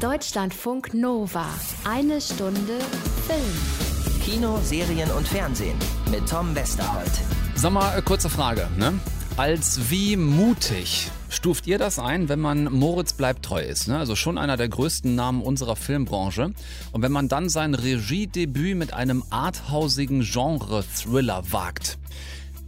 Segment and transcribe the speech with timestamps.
[0.00, 1.44] Deutschlandfunk Nova.
[1.84, 2.78] Eine Stunde
[3.26, 4.22] Film.
[4.24, 5.76] Kino, Serien und Fernsehen
[6.10, 7.10] mit Tom Westerholt.
[7.54, 8.94] Sag mal, äh, kurze Frage, ne?
[9.36, 13.88] Als wie mutig stuft ihr das ein, wenn man Moritz bleibt treu ist?
[13.88, 13.98] Ne?
[13.98, 16.52] Also schon einer der größten Namen unserer Filmbranche.
[16.92, 21.98] Und wenn man dann sein Regiedebüt mit einem arthausigen Genre-Thriller wagt.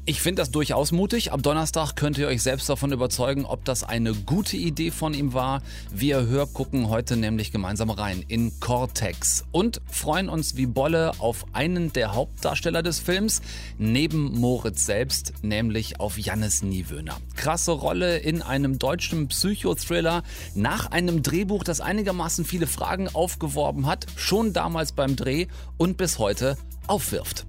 [0.05, 1.31] Ich finde das durchaus mutig.
[1.31, 5.33] Ab Donnerstag könnt ihr euch selbst davon überzeugen, ob das eine gute Idee von ihm
[5.33, 5.63] war.
[5.93, 11.47] Wir Hör gucken heute nämlich gemeinsam rein in Cortex und freuen uns wie Bolle auf
[11.53, 13.43] einen der Hauptdarsteller des Films,
[13.79, 17.19] neben Moritz selbst, nämlich auf Jannis Niewöhner.
[17.37, 20.25] Krasse Rolle in einem deutschen Psychothriller
[20.57, 25.47] nach einem Drehbuch, das einigermaßen viele Fragen aufgeworben hat, schon damals beim Dreh
[25.77, 27.47] und bis heute aufwirft.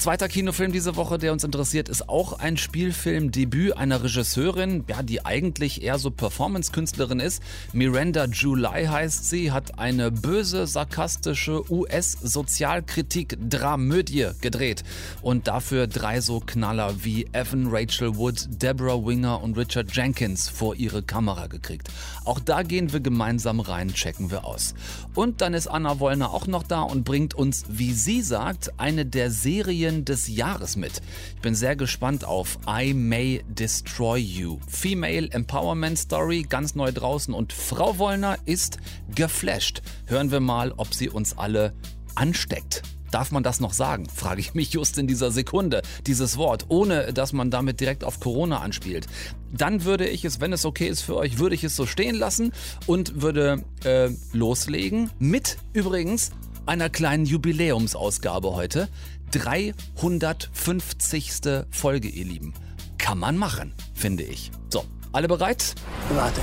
[0.00, 5.26] Zweiter Kinofilm diese Woche, der uns interessiert, ist auch ein Spielfilmdebüt einer Regisseurin, ja, die
[5.26, 7.42] eigentlich eher so Performance-Künstlerin ist.
[7.74, 14.84] Miranda July heißt sie, hat eine böse, sarkastische US-Sozialkritik-Dramödie gedreht
[15.20, 20.76] und dafür drei so Knaller wie Evan Rachel Wood, Deborah Winger und Richard Jenkins vor
[20.76, 21.90] ihre Kamera gekriegt.
[22.24, 24.72] Auch da gehen wir gemeinsam rein, checken wir aus.
[25.14, 29.04] Und dann ist Anna Wollner auch noch da und bringt uns, wie sie sagt, eine
[29.04, 31.02] der Serien Serien des Jahres mit.
[31.34, 34.58] Ich bin sehr gespannt auf I May Destroy You.
[34.68, 38.78] Female Empowerment Story, ganz neu draußen und Frau Wollner ist
[39.14, 39.82] geflasht.
[40.06, 41.72] Hören wir mal, ob sie uns alle
[42.14, 42.82] ansteckt.
[43.10, 44.08] Darf man das noch sagen?
[44.08, 48.20] Frage ich mich just in dieser Sekunde, dieses Wort, ohne dass man damit direkt auf
[48.20, 49.08] Corona anspielt.
[49.52, 52.14] Dann würde ich es, wenn es okay ist für euch, würde ich es so stehen
[52.14, 52.52] lassen
[52.86, 56.30] und würde äh, loslegen mit übrigens
[56.66, 58.88] einer kleinen Jubiläumsausgabe heute.
[59.32, 61.32] 350.
[61.70, 62.54] Folge, ihr Lieben.
[62.98, 64.50] Kann man machen, finde ich.
[64.68, 65.74] So, alle bereit?
[66.10, 66.42] Warte.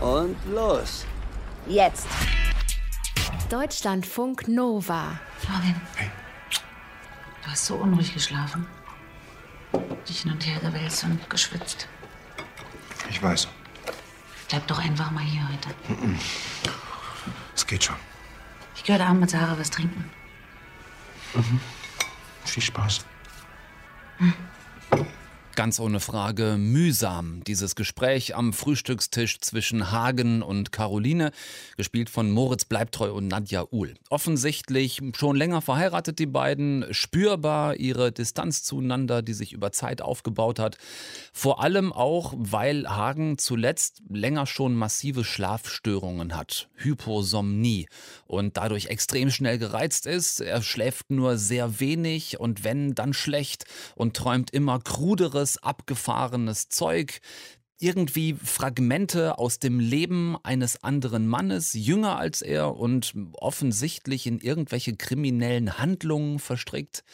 [0.00, 1.06] Und los.
[1.66, 2.06] Jetzt.
[3.48, 5.18] Deutschlandfunk Nova.
[5.38, 5.80] Florian.
[5.94, 6.10] Hey.
[7.44, 8.66] Du hast so unruhig geschlafen.
[10.08, 11.86] Dich hin und her gewälzt und geschwitzt.
[13.08, 13.48] Ich weiß.
[14.48, 15.68] Bleib doch einfach mal hier heute.
[17.54, 17.96] Es geht schon.
[18.74, 20.10] Ich gehört Abend mit Sarah was trinken.
[21.34, 21.60] Mhm.
[22.44, 23.04] Viel Spaß.
[24.18, 24.34] Hm.
[25.56, 31.30] Ganz ohne Frage mühsam, dieses Gespräch am Frühstückstisch zwischen Hagen und Caroline,
[31.78, 33.94] gespielt von Moritz Bleibtreu und Nadja Uhl.
[34.10, 40.58] Offensichtlich schon länger verheiratet die beiden, spürbar ihre Distanz zueinander, die sich über Zeit aufgebaut
[40.58, 40.76] hat.
[41.32, 47.88] Vor allem auch, weil Hagen zuletzt länger schon massive Schlafstörungen hat, Hyposomnie
[48.26, 50.42] und dadurch extrem schnell gereizt ist.
[50.42, 56.68] Er schläft nur sehr wenig und wenn, dann schlecht und träumt immer kruderes anderes abgefahrenes
[56.68, 57.20] Zeug,
[57.78, 64.96] irgendwie Fragmente aus dem Leben eines anderen Mannes, jünger als er und offensichtlich in irgendwelche
[64.96, 67.04] kriminellen Handlungen verstrickt.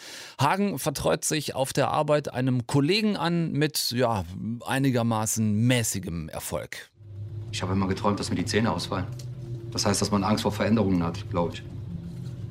[0.41, 4.25] Hagen vertraut sich auf der Arbeit einem Kollegen an mit ja,
[4.65, 6.91] einigermaßen mäßigem Erfolg.
[7.51, 9.07] Ich habe immer geträumt, dass mir die Zähne ausfallen.
[9.73, 11.63] Das heißt, dass man Angst vor Veränderungen hat, glaube ich.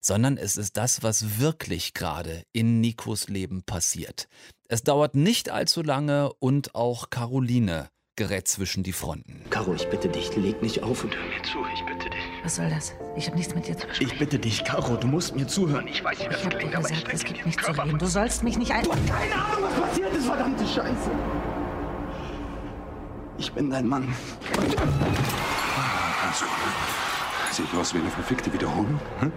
[0.00, 4.26] sondern es ist das, was wirklich gerade in Nikos Leben passiert.
[4.66, 9.42] Es dauert nicht allzu lange und auch Caroline gerät zwischen die Fronten.
[9.50, 11.58] Caro, ich bitte dich, leg nicht auf und hör mir zu.
[11.74, 12.20] Ich bitte dich.
[12.42, 12.92] Was soll das?
[13.16, 14.12] Ich habe nichts mit dir zu besprechen.
[14.12, 15.86] Ich bitte dich, Caro, du musst mir zuhören.
[15.86, 17.64] Ich weiß, wie das Ich habe dir klingt, aber ich gesagt, es stecke gibt nichts
[17.64, 17.98] zu reden.
[17.98, 18.84] Du sollst mich nicht ein...
[18.84, 21.10] Du hast keine Ahnung, was passiert ist, verdammte Scheiße.
[23.38, 24.14] Ich bin dein Mann.
[26.22, 26.48] Alles gut.
[27.50, 29.00] Sehe ich aus wie eine verfickte Wiederholung?
[29.20, 29.32] Hm?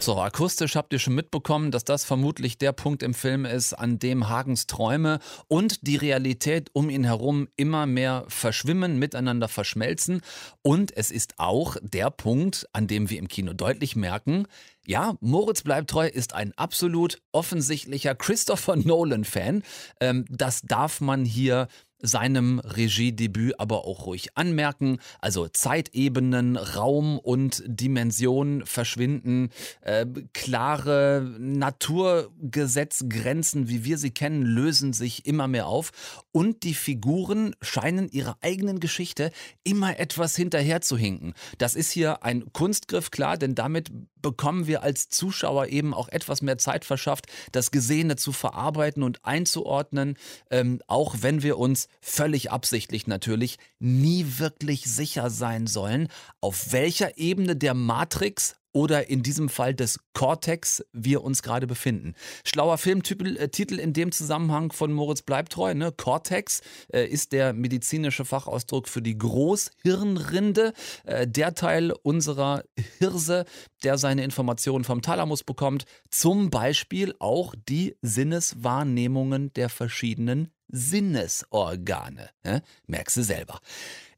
[0.00, 3.98] So, akustisch habt ihr schon mitbekommen, dass das vermutlich der Punkt im Film ist, an
[3.98, 5.18] dem Hagens Träume
[5.48, 10.22] und die Realität um ihn herum immer mehr verschwimmen, miteinander verschmelzen.
[10.62, 14.46] Und es ist auch der Punkt, an dem wir im Kino deutlich merken,
[14.86, 19.62] ja, Moritz bleibt treu ist ein absolut offensichtlicher Christopher Nolan-Fan.
[20.00, 21.68] Ähm, das darf man hier
[22.00, 24.98] seinem Regiedebüt aber auch ruhig anmerken.
[25.20, 29.50] Also Zeitebenen, Raum und Dimension verschwinden,
[29.80, 35.90] äh, klare Naturgesetzgrenzen, wie wir sie kennen, lösen sich immer mehr auf
[36.32, 39.30] und die Figuren scheinen ihrer eigenen Geschichte
[39.64, 41.34] immer etwas hinterher zu hinken.
[41.58, 43.90] Das ist hier ein Kunstgriff, klar, denn damit
[44.22, 49.24] bekommen wir als Zuschauer eben auch etwas mehr Zeit verschafft, das Gesehene zu verarbeiten und
[49.24, 50.16] einzuordnen,
[50.50, 56.08] ähm, auch wenn wir uns völlig absichtlich natürlich nie wirklich sicher sein sollen,
[56.40, 62.14] auf welcher Ebene der Matrix oder in diesem Fall des Cortex wir uns gerade befinden.
[62.44, 65.74] Schlauer Filmtitel äh, in dem Zusammenhang von Moritz Bleibtreu.
[65.74, 65.92] Ne?
[65.92, 66.60] Cortex
[66.92, 70.74] äh, ist der medizinische Fachausdruck für die Großhirnrinde,
[71.04, 72.62] äh, der Teil unserer
[72.98, 73.46] Hirse,
[73.82, 75.84] der seine Informationen vom Thalamus bekommt.
[76.10, 82.30] Zum Beispiel auch die Sinneswahrnehmungen der verschiedenen Sinnesorgane.
[82.44, 82.62] Ne?
[82.86, 83.60] Merkst du selber.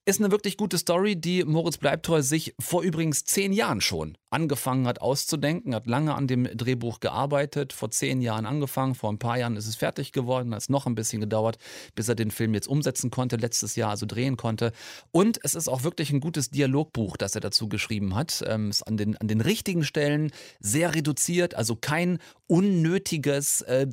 [0.05, 4.87] Ist eine wirklich gute Story, die Moritz Bleibtreu sich vor übrigens zehn Jahren schon angefangen
[4.87, 9.39] hat auszudenken, hat lange an dem Drehbuch gearbeitet, vor zehn Jahren angefangen, vor ein paar
[9.39, 11.59] Jahren ist es fertig geworden, hat es noch ein bisschen gedauert,
[11.95, 14.73] bis er den Film jetzt umsetzen konnte, letztes Jahr also drehen konnte.
[15.11, 18.45] Und es ist auch wirklich ein gutes Dialogbuch, das er dazu geschrieben hat.
[18.47, 20.31] Ähm, ist an den, an den richtigen Stellen
[20.61, 23.87] sehr reduziert, also kein unnötiges äh,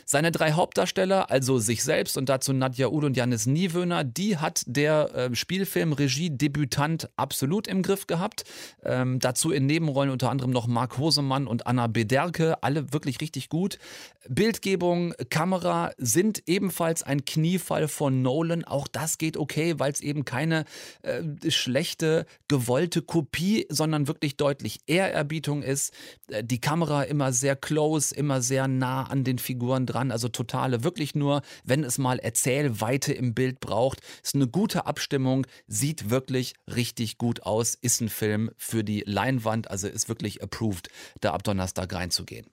[0.06, 4.64] Seine drei Hauptdarsteller, also sich selbst und dazu Nadja Uhl und Janis Niewöhner, die hat
[4.68, 8.44] der äh, Spielfilm-Regie-Debütant absolut im Griff gehabt.
[8.84, 13.50] Ähm, dazu in Nebenrollen unter anderem noch Marc Hosemann und Anna Bederke, alle wirklich richtig
[13.50, 13.80] gut.
[14.28, 18.64] Bildgebung, Kamera sind ebenfalls ein Kniefall von Nolan.
[18.64, 20.66] Auch das geht okay, weil es eben keine
[21.02, 25.94] äh, schlechte, gewollte Kopie, sondern wirklich deutlich Ehrerbietung ist.
[26.30, 30.12] Äh, die Kamera immer sehr close, immer sehr nah an den Figuren dran.
[30.12, 34.02] Also totale, wirklich nur, wenn es mal Erzählweite im Bild braucht.
[34.24, 37.76] Ist eine gute Abstimmung, sieht wirklich richtig gut aus.
[37.76, 40.90] Ist ein Film für die Leinwand, also ist wirklich approved,
[41.22, 42.46] da ab Donnerstag reinzugehen.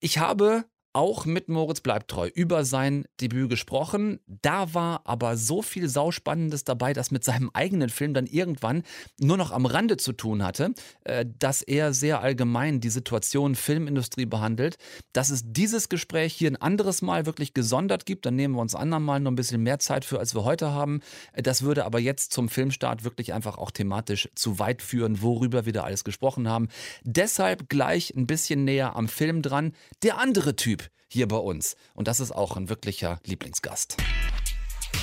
[0.00, 4.20] Ich habe auch mit Moritz Bleibtreu über sein Debüt gesprochen.
[4.26, 8.82] Da war aber so viel Sauspannendes dabei, das mit seinem eigenen Film dann irgendwann
[9.18, 10.72] nur noch am Rande zu tun hatte,
[11.04, 14.78] äh, dass er sehr allgemein die Situation Filmindustrie behandelt.
[15.12, 18.74] Dass es dieses Gespräch hier ein anderes Mal wirklich gesondert gibt, dann nehmen wir uns
[18.74, 21.00] andermal noch ein bisschen mehr Zeit für, als wir heute haben.
[21.32, 25.66] Äh, Das würde aber jetzt zum Filmstart wirklich einfach auch thematisch zu weit führen, worüber
[25.66, 26.68] wir da alles gesprochen haben.
[27.04, 29.72] Deshalb gleich ein bisschen näher am Film dran.
[30.02, 30.79] Der andere Typ
[31.12, 31.76] hier bei uns.
[31.94, 33.96] Und das ist auch ein wirklicher Lieblingsgast.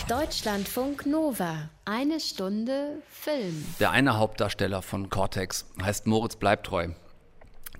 [0.07, 1.69] Deutschlandfunk Nova.
[1.85, 3.65] Eine Stunde Film.
[3.79, 6.89] Der eine Hauptdarsteller von Cortex heißt Moritz Bleibtreu.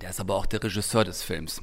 [0.00, 1.62] Der ist aber auch der Regisseur des Films.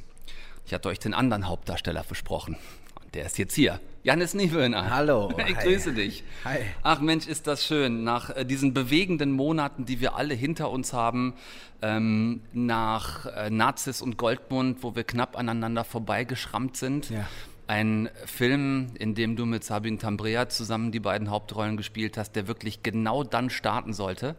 [0.65, 2.57] Ich hatte euch den anderen Hauptdarsteller versprochen.
[3.03, 3.79] Und der ist jetzt hier.
[4.05, 4.91] Janis Niewöhner.
[4.91, 5.33] Hallo.
[5.47, 5.63] Ich Hi.
[5.63, 6.23] grüße dich.
[6.43, 6.59] Hi.
[6.83, 8.03] Ach Mensch, ist das schön.
[8.03, 11.33] Nach äh, diesen bewegenden Monaten, die wir alle hinter uns haben,
[11.81, 17.09] ähm, nach äh, Nazis und Goldmund, wo wir knapp aneinander vorbeigeschrammt sind.
[17.09, 17.25] Ja.
[17.65, 22.47] Ein Film, in dem du mit Sabine Tambrea zusammen die beiden Hauptrollen gespielt hast, der
[22.47, 24.35] wirklich genau dann starten sollte,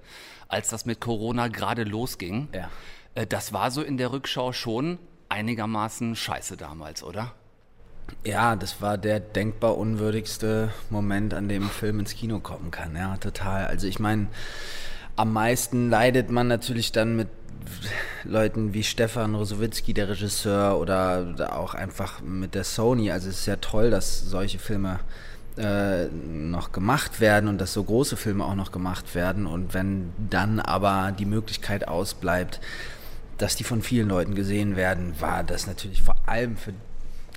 [0.46, 2.46] als das mit Corona gerade losging.
[2.54, 2.70] Ja.
[3.16, 7.35] Äh, Das war so in der Rückschau schon einigermaßen scheiße damals, oder?
[8.25, 12.96] Ja, das war der denkbar unwürdigste Moment, an dem ein Film ins Kino kommen kann.
[12.96, 13.66] Ja, total.
[13.66, 14.28] Also ich meine,
[15.16, 17.28] am meisten leidet man natürlich dann mit
[18.25, 23.10] Leuten wie Stefan Rosowitzki, der Regisseur, oder auch einfach mit der Sony.
[23.10, 25.00] Also es ist ja toll, dass solche Filme
[25.56, 29.46] äh, noch gemacht werden und dass so große Filme auch noch gemacht werden.
[29.46, 32.60] Und wenn dann aber die Möglichkeit ausbleibt,
[33.38, 36.72] dass die von vielen Leuten gesehen werden, war das natürlich vor allem für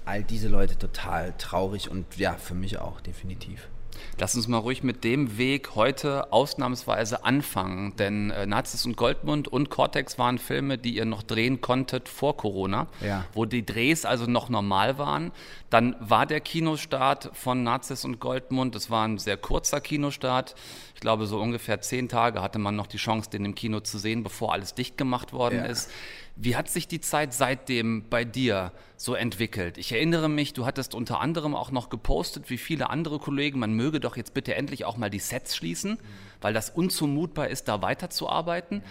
[0.10, 3.70] all diese Leute total traurig und ja, für mich auch definitiv.
[4.18, 9.48] Lass uns mal ruhig mit dem Weg heute ausnahmsweise anfangen, denn äh, Nazis und Goldmund
[9.48, 13.26] und Cortex waren Filme, die ihr noch drehen konntet vor Corona, ja.
[13.34, 15.32] wo die Drehs also noch normal waren.
[15.70, 20.56] Dann war der Kinostart von Nazis und Goldmund, das war ein sehr kurzer Kinostart.
[20.96, 23.98] Ich glaube, so ungefähr zehn Tage hatte man noch die Chance, den im Kino zu
[23.98, 25.66] sehen, bevor alles dicht gemacht worden ja.
[25.66, 25.92] ist.
[26.42, 29.78] Wie hat sich die Zeit seitdem bei dir so entwickelt?
[29.78, 33.74] Ich erinnere mich, du hattest unter anderem auch noch gepostet, wie viele andere Kollegen, man
[33.74, 36.00] möge doch jetzt bitte endlich auch mal die Sets schließen,
[36.40, 38.84] weil das unzumutbar ist, da weiterzuarbeiten.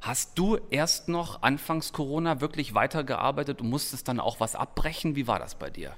[0.00, 5.16] Hast du erst noch anfangs Corona wirklich weitergearbeitet und musstest dann auch was abbrechen?
[5.16, 5.96] Wie war das bei dir?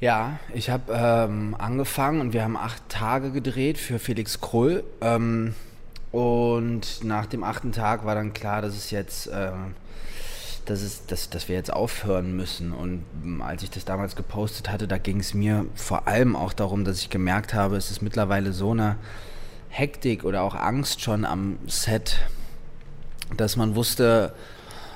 [0.00, 4.84] Ja, ich habe ähm, angefangen und wir haben acht Tage gedreht für Felix Krull.
[5.02, 5.54] Ähm,
[6.12, 9.50] und nach dem achten Tag war dann klar, dass es jetzt äh,
[10.64, 12.72] dass, es, dass, dass wir jetzt aufhören müssen.
[12.72, 13.04] Und
[13.40, 17.00] als ich das damals gepostet hatte, da ging es mir vor allem auch darum, dass
[17.00, 18.96] ich gemerkt habe, es ist mittlerweile so eine
[19.68, 22.20] Hektik oder auch Angst schon am Set,
[23.36, 24.34] dass man wusste,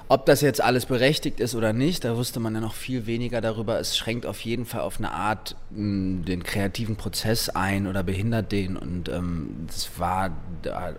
[0.09, 3.41] ob das jetzt alles berechtigt ist oder nicht, da wusste man ja noch viel weniger
[3.41, 3.79] darüber.
[3.79, 8.51] Es schränkt auf jeden Fall auf eine Art mh, den kreativen Prozess ein oder behindert
[8.51, 8.77] den.
[8.77, 9.67] Und ähm,
[9.99, 10.31] war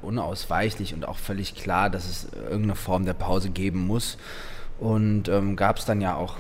[0.02, 4.18] unausweichlich und auch völlig klar, dass es irgendeine Form der Pause geben muss.
[4.80, 6.38] Und ähm, gab es dann ja auch,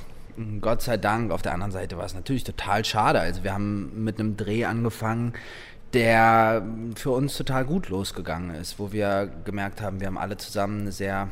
[0.61, 3.19] Gott sei Dank, auf der anderen Seite war es natürlich total schade.
[3.19, 5.33] Also wir haben mit einem Dreh angefangen,
[5.93, 6.63] der
[6.95, 10.91] für uns total gut losgegangen ist, wo wir gemerkt haben, wir haben alle zusammen eine
[10.91, 11.29] sehr,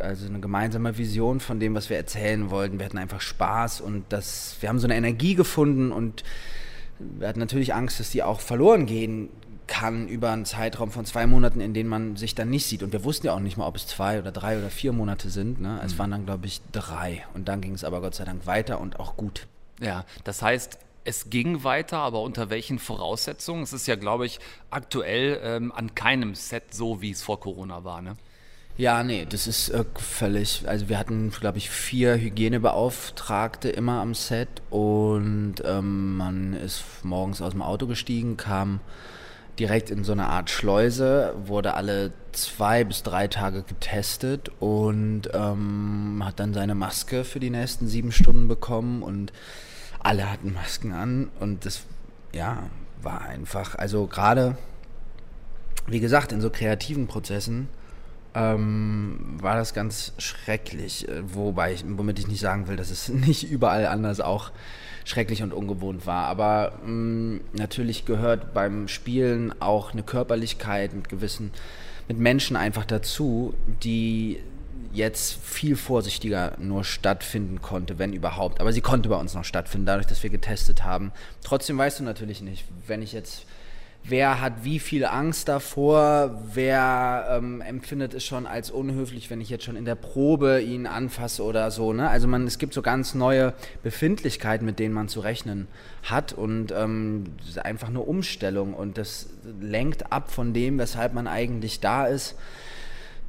[0.00, 2.78] also eine gemeinsame Vision von dem, was wir erzählen wollten.
[2.78, 6.24] Wir hatten einfach Spaß und das, wir haben so eine Energie gefunden und
[6.98, 9.30] wir hatten natürlich Angst, dass die auch verloren gehen
[9.66, 12.82] kann über einen Zeitraum von zwei Monaten, in denen man sich dann nicht sieht.
[12.82, 15.30] Und wir wussten ja auch nicht mal, ob es zwei oder drei oder vier Monate
[15.30, 15.60] sind.
[15.60, 15.80] Ne?
[15.84, 15.98] Es mhm.
[15.98, 17.24] waren dann, glaube ich, drei.
[17.34, 19.46] Und dann ging es aber Gott sei Dank weiter und auch gut.
[19.80, 23.62] Ja, das heißt, es ging weiter, aber unter welchen Voraussetzungen?
[23.62, 24.40] Es ist ja, glaube ich,
[24.70, 28.02] aktuell ähm, an keinem Set so, wie es vor Corona war.
[28.02, 28.16] Ne?
[28.76, 30.66] Ja, nee, das ist äh, völlig.
[30.66, 37.42] Also wir hatten, glaube ich, vier Hygienebeauftragte immer am Set und ähm, man ist morgens
[37.42, 38.80] aus dem Auto gestiegen, kam
[39.58, 46.22] direkt in so eine Art Schleuse, wurde alle zwei bis drei Tage getestet und ähm,
[46.24, 49.32] hat dann seine Maske für die nächsten sieben Stunden bekommen und
[49.98, 51.82] alle hatten Masken an und das,
[52.32, 52.62] ja,
[53.02, 54.56] war einfach, also gerade,
[55.86, 57.68] wie gesagt, in so kreativen Prozessen
[58.34, 63.08] ähm, war das ganz schrecklich, äh, wobei ich, womit ich nicht sagen will, dass es
[63.08, 64.50] nicht überall anders auch
[65.04, 66.26] schrecklich und ungewohnt war.
[66.26, 71.50] Aber mh, mm, natürlich gehört beim Spielen auch eine Körperlichkeit mit gewissen,
[72.08, 74.40] mit Menschen einfach dazu, die
[74.92, 78.60] jetzt viel vorsichtiger nur stattfinden konnte, wenn überhaupt.
[78.60, 81.12] Aber sie konnte bei uns noch stattfinden, dadurch, dass wir getestet haben.
[81.44, 83.46] Trotzdem weißt du natürlich nicht, wenn ich jetzt
[84.04, 89.50] wer hat wie viel Angst davor, wer ähm, empfindet es schon als unhöflich, wenn ich
[89.50, 91.92] jetzt schon in der Probe ihn anfasse oder so.
[91.92, 92.08] Ne?
[92.08, 95.68] Also man, es gibt so ganz neue Befindlichkeiten, mit denen man zu rechnen
[96.02, 97.24] hat und ähm,
[97.62, 99.28] einfach eine Umstellung und das
[99.60, 102.36] lenkt ab von dem, weshalb man eigentlich da ist.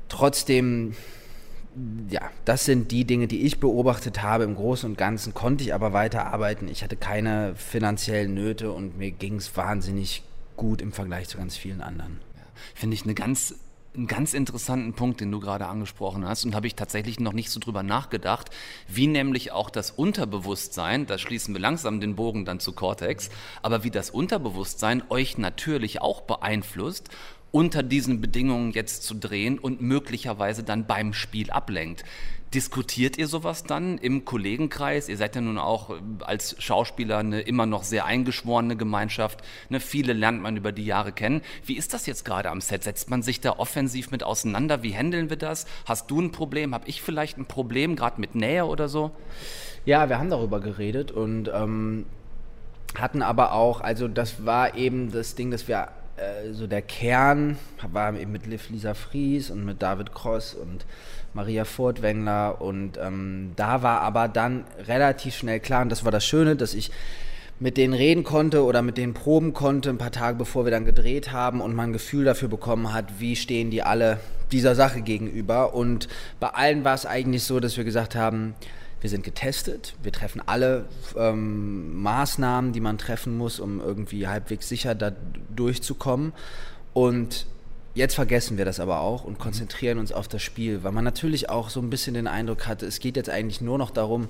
[0.09, 0.95] Trotzdem
[2.09, 4.43] ja, das sind die Dinge, die ich beobachtet habe.
[4.43, 6.67] Im Großen und Ganzen konnte ich aber weiterarbeiten.
[6.67, 10.21] Ich hatte keine finanziellen Nöte und mir ging es wahnsinnig
[10.61, 12.19] gut im Vergleich zu ganz vielen anderen.
[12.37, 12.43] Ja,
[12.75, 13.55] Finde ich eine ganz
[13.93, 17.49] einen ganz interessanten Punkt, den du gerade angesprochen hast und habe ich tatsächlich noch nicht
[17.49, 18.49] so drüber nachgedacht,
[18.87, 23.29] wie nämlich auch das Unterbewusstsein, da schließen wir langsam den Bogen dann zu Cortex,
[23.61, 27.09] aber wie das Unterbewusstsein euch natürlich auch beeinflusst
[27.51, 32.05] unter diesen Bedingungen jetzt zu drehen und möglicherweise dann beim Spiel ablenkt.
[32.53, 35.07] Diskutiert ihr sowas dann im Kollegenkreis?
[35.07, 39.41] Ihr seid ja nun auch äh, als Schauspieler eine immer noch sehr eingeschworene Gemeinschaft.
[39.69, 41.41] Ne, viele lernt man über die Jahre kennen.
[41.65, 42.83] Wie ist das jetzt gerade am Set?
[42.83, 44.83] Setzt man sich da offensiv mit auseinander?
[44.83, 45.65] Wie handeln wir das?
[45.85, 46.73] Hast du ein Problem?
[46.73, 49.11] Habe ich vielleicht ein Problem, gerade mit Nähe oder so?
[49.85, 52.05] Ja, wir haben darüber geredet und ähm,
[52.99, 57.57] hatten aber auch, also das war eben das Ding, dass wir äh, so der Kern
[57.91, 60.85] war eben mit Liv Lisa Fries und mit David Cross und
[61.33, 66.25] Maria Furtwängler und ähm, da war aber dann relativ schnell klar, und das war das
[66.25, 66.91] Schöne, dass ich
[67.61, 70.83] mit denen reden konnte oder mit denen proben konnte, ein paar Tage bevor wir dann
[70.83, 74.19] gedreht haben und man ein Gefühl dafür bekommen hat, wie stehen die alle
[74.51, 75.75] dieser Sache gegenüber.
[75.75, 76.07] Und
[76.39, 78.55] bei allen war es eigentlich so, dass wir gesagt haben,
[78.99, 80.85] wir sind getestet, wir treffen alle
[81.15, 85.11] ähm, Maßnahmen, die man treffen muss, um irgendwie halbwegs sicher da
[85.55, 86.33] durchzukommen.
[86.93, 87.45] Und
[87.93, 91.49] Jetzt vergessen wir das aber auch und konzentrieren uns auf das Spiel, weil man natürlich
[91.49, 94.29] auch so ein bisschen den Eindruck hatte, es geht jetzt eigentlich nur noch darum,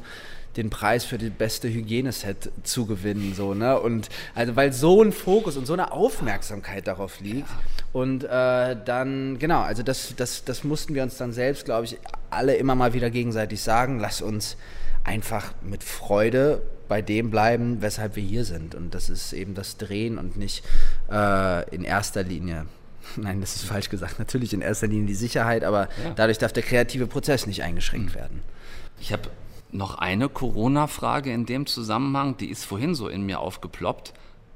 [0.57, 3.33] den Preis für das beste Hygieneset zu gewinnen.
[3.35, 3.79] So, ne?
[3.79, 7.47] Und also weil so ein Fokus und so eine Aufmerksamkeit darauf liegt.
[7.47, 7.59] Ja.
[7.93, 11.97] Und äh, dann, genau, also das, das, das mussten wir uns dann selbst, glaube ich,
[12.31, 14.57] alle immer mal wieder gegenseitig sagen, lass uns
[15.03, 18.75] einfach mit Freude bei dem bleiben, weshalb wir hier sind.
[18.75, 20.63] Und das ist eben das Drehen und nicht
[21.11, 22.65] äh, in erster Linie
[23.15, 24.19] Nein, das ist falsch gesagt.
[24.19, 26.11] Natürlich in erster Linie die Sicherheit, aber ja.
[26.15, 28.15] dadurch darf der kreative Prozess nicht eingeschränkt mhm.
[28.15, 28.43] werden.
[28.99, 29.29] Ich habe
[29.71, 34.13] noch eine Corona-Frage in dem Zusammenhang, die ist vorhin so in mir aufgeploppt.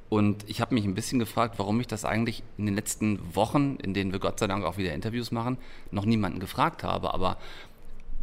[0.07, 3.77] Und ich habe mich ein bisschen gefragt, warum ich das eigentlich in den letzten Wochen,
[3.81, 5.57] in denen wir Gott sei Dank auch wieder Interviews machen,
[5.91, 7.13] noch niemanden gefragt habe.
[7.13, 7.37] Aber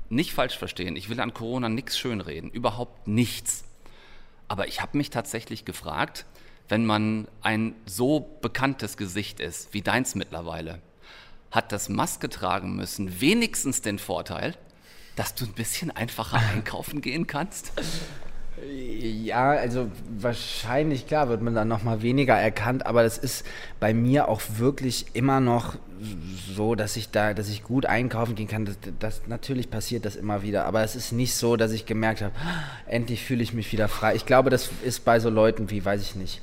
[0.09, 3.64] nicht falsch verstehen, ich will an Corona nichts schönreden, überhaupt nichts.
[4.47, 6.25] Aber ich habe mich tatsächlich gefragt,
[6.73, 10.79] wenn man ein so bekanntes Gesicht ist, wie deins mittlerweile,
[11.50, 14.55] hat das Maske tragen müssen wenigstens den Vorteil,
[15.14, 17.73] dass du ein bisschen einfacher einkaufen gehen kannst?
[18.67, 23.45] Ja, also wahrscheinlich, klar, wird man dann nochmal weniger erkannt, aber das ist
[23.79, 25.76] bei mir auch wirklich immer noch
[26.57, 28.64] so, dass ich da, dass ich gut einkaufen gehen kann.
[28.64, 32.23] Das, das natürlich passiert das immer wieder, aber es ist nicht so, dass ich gemerkt
[32.23, 32.33] habe,
[32.87, 34.14] endlich fühle ich mich wieder frei.
[34.14, 36.41] Ich glaube, das ist bei so Leuten wie, weiß ich nicht,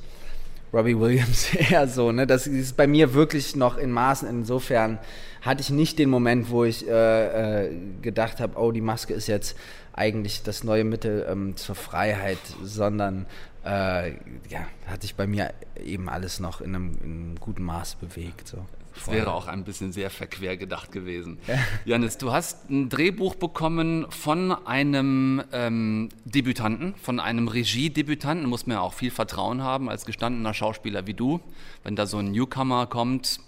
[0.72, 2.12] Robbie Williams eher so.
[2.12, 2.26] Ne?
[2.26, 4.28] Das ist bei mir wirklich noch in Maßen.
[4.28, 4.98] Insofern
[5.42, 9.26] hatte ich nicht den Moment, wo ich äh, äh, gedacht habe, oh, die Maske ist
[9.26, 9.56] jetzt
[9.92, 13.26] eigentlich das neue Mittel ähm, zur Freiheit, sondern
[13.64, 14.10] äh,
[14.48, 18.48] ja, hat sich bei mir eben alles noch in einem, in einem guten Maß bewegt.
[18.48, 18.58] So.
[18.94, 21.38] Das wäre auch ein bisschen sehr verquer gedacht gewesen.
[21.46, 21.58] Ja.
[21.84, 28.48] Janis, du hast ein Drehbuch bekommen von einem ähm, Debütanten, von einem Regiedebütanten.
[28.48, 31.40] Muss man ja auch viel Vertrauen haben als gestandener Schauspieler wie du.
[31.82, 33.40] Wenn da so ein Newcomer kommt,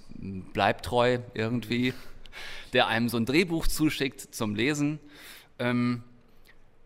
[0.53, 1.95] bleib treu irgendwie,
[2.73, 5.01] der einem so ein Drehbuch zuschickt zum Lesen.
[5.59, 6.03] Ähm,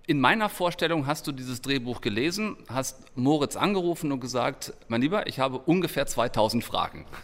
[0.09, 5.27] in meiner Vorstellung hast du dieses Drehbuch gelesen, hast Moritz angerufen und gesagt, mein Lieber,
[5.27, 7.07] ich habe ungefähr 2000 Fragen.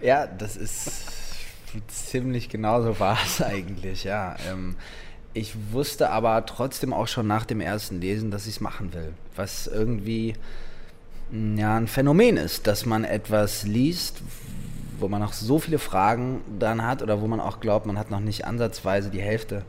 [0.00, 1.12] Ja, das ist
[1.88, 4.36] ziemlich genauso war es eigentlich, ja.
[4.50, 4.76] Ähm,
[5.34, 9.12] ich wusste aber trotzdem auch schon nach dem ersten Lesen, dass ich es machen will.
[9.34, 10.34] Was irgendwie
[11.30, 14.22] mm, ja, ein Phänomen ist, dass man etwas liest,
[14.98, 18.10] wo man noch so viele Fragen dann hat oder wo man auch glaubt, man hat
[18.10, 19.62] noch nicht ansatzweise die Hälfte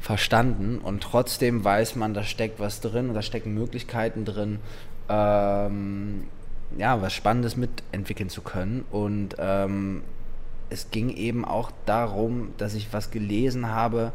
[0.00, 4.58] verstanden und trotzdem weiß man, da steckt was drin und da stecken Möglichkeiten drin.
[5.08, 6.24] Ähm,
[6.78, 8.84] ja, was Spannendes mitentwickeln zu können.
[8.90, 10.02] Und ähm,
[10.70, 14.12] es ging eben auch darum, dass ich was gelesen habe,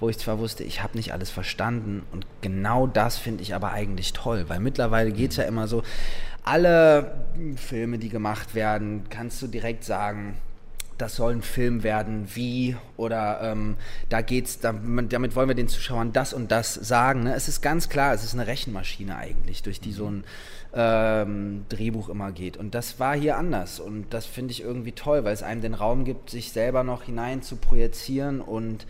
[0.00, 2.02] wo ich zwar wusste, ich habe nicht alles verstanden.
[2.12, 5.82] Und genau das finde ich aber eigentlich toll, weil mittlerweile geht es ja immer so,
[6.44, 7.24] alle
[7.56, 10.36] Filme, die gemacht werden, kannst du direkt sagen,
[10.98, 13.76] das soll ein Film werden, wie oder ähm,
[14.08, 17.24] da geht's, damit, damit wollen wir den Zuschauern das und das sagen.
[17.24, 17.34] Ne?
[17.34, 20.24] Es ist ganz klar, es ist eine Rechenmaschine eigentlich, durch die so ein
[20.74, 22.56] ähm, Drehbuch immer geht.
[22.56, 23.80] Und das war hier anders.
[23.80, 27.04] Und das finde ich irgendwie toll, weil es einem den Raum gibt, sich selber noch
[27.04, 28.86] hinein zu projizieren und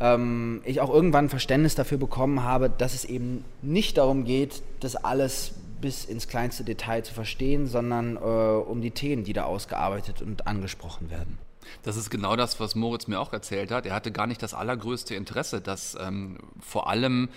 [0.00, 4.96] ähm, ich auch irgendwann Verständnis dafür bekommen habe, dass es eben nicht darum geht, das
[4.96, 10.22] alles bis ins kleinste Detail zu verstehen, sondern äh, um die Themen, die da ausgearbeitet
[10.22, 11.38] und angesprochen werden.
[11.82, 13.86] Das ist genau das, was Moritz mir auch erzählt hat.
[13.86, 17.28] Er hatte gar nicht das allergrößte Interesse, dass ähm, vor allem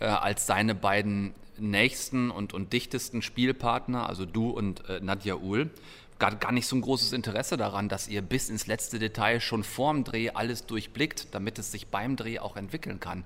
[0.00, 5.70] äh, als seine beiden nächsten und, und dichtesten Spielpartner, also du und äh, Nadja Uhl,
[6.18, 9.64] gar, gar nicht so ein großes Interesse daran, dass ihr bis ins letzte Detail schon
[9.64, 13.24] vorm Dreh alles durchblickt, damit es sich beim Dreh auch entwickeln kann.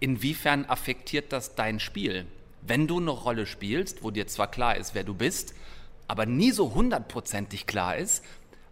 [0.00, 2.26] Inwiefern affektiert das dein Spiel?
[2.62, 5.54] Wenn du eine Rolle spielst, wo dir zwar klar ist, wer du bist,
[6.08, 8.24] aber nie so hundertprozentig klar ist,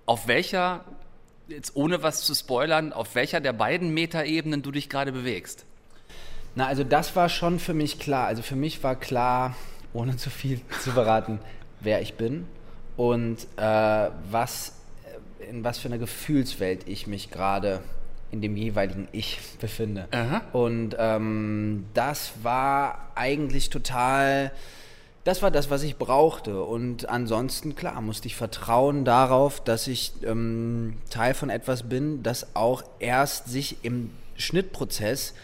[0.07, 0.85] auf welcher,
[1.49, 5.65] jetzt ohne was zu spoilern, auf welcher der beiden Metaebenen du dich gerade bewegst.
[6.55, 8.27] Na, also das war schon für mich klar.
[8.27, 9.55] Also für mich war klar,
[9.93, 11.39] ohne zu viel zu verraten,
[11.81, 12.47] wer ich bin
[12.97, 14.75] und äh, was,
[15.49, 17.81] in was für einer Gefühlswelt ich mich gerade
[18.31, 20.09] in dem jeweiligen Ich befinde.
[20.11, 20.43] Aha.
[20.53, 24.53] Und ähm, das war eigentlich total
[25.29, 26.63] das war das, was ich brauchte.
[26.63, 32.57] Und ansonsten, klar, musste ich vertrauen darauf, dass ich ähm, Teil von etwas bin, das
[32.57, 35.35] auch erst sich im Schnittprozess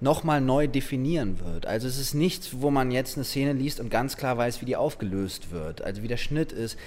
[0.00, 1.66] nochmal neu definieren wird.
[1.66, 4.64] Also es ist nichts, wo man jetzt eine Szene liest und ganz klar weiß, wie
[4.64, 5.82] die aufgelöst wird.
[5.82, 6.78] Also wie der Schnitt ist,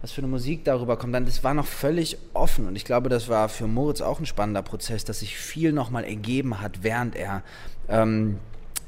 [0.00, 1.14] was für eine Musik darüber kommt.
[1.14, 4.26] Dann, das war noch völlig offen und ich glaube, das war für Moritz auch ein
[4.26, 7.42] spannender Prozess, dass sich viel nochmal ergeben hat, während er
[7.88, 8.38] ähm,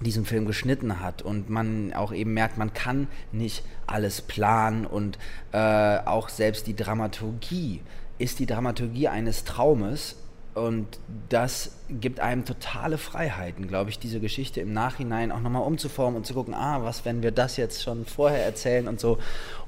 [0.01, 5.19] diesen Film geschnitten hat und man auch eben merkt, man kann nicht alles planen und
[5.53, 7.81] äh, auch selbst die Dramaturgie
[8.19, 10.17] ist die Dramaturgie eines Traumes
[10.55, 10.87] und
[11.31, 16.27] das gibt einem totale Freiheiten, glaube ich, diese Geschichte im Nachhinein auch nochmal umzuformen und
[16.27, 19.19] zu gucken, ah, was, wenn wir das jetzt schon vorher erzählen und so.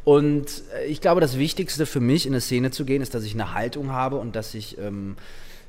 [0.04, 3.24] Und äh, ich glaube, das Wichtigste für mich, in eine Szene zu gehen, ist, dass
[3.24, 5.16] ich eine Haltung habe und dass ich, ähm,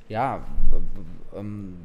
[0.09, 0.43] ja,
[1.33, 1.77] ähm,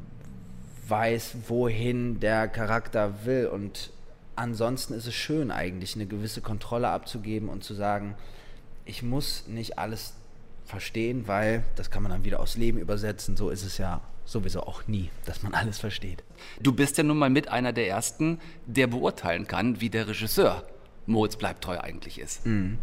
[0.89, 3.47] weiß, wohin der Charakter will.
[3.47, 3.91] Und
[4.35, 8.15] ansonsten ist es schön eigentlich, eine gewisse Kontrolle abzugeben und zu sagen,
[8.83, 10.15] ich muss nicht alles
[10.71, 13.37] verstehen, weil das kann man dann wieder aufs Leben übersetzen.
[13.37, 16.23] So ist es ja sowieso auch nie, dass man alles versteht.
[16.59, 20.63] Du bist ja nun mal mit einer der ersten, der beurteilen kann, wie der Regisseur
[21.05, 22.45] Moritz bleibt treu eigentlich ist.
[22.45, 22.77] Mhm.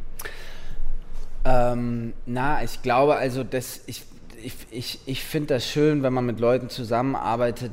[1.44, 4.03] Ähm, na, ich glaube also, dass ich,
[4.42, 7.72] ich, ich, ich finde das schön, wenn man mit Leuten zusammenarbeitet,